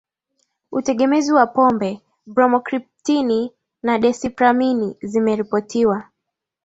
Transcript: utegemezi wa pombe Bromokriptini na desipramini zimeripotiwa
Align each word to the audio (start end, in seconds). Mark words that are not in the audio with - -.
utegemezi 0.71 1.33
wa 1.33 1.47
pombe 1.47 2.01
Bromokriptini 2.25 3.51
na 3.83 3.99
desipramini 3.99 4.97
zimeripotiwa 5.01 6.03